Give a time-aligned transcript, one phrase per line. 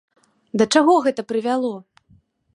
[0.61, 1.73] Да чаго гэта прывяло?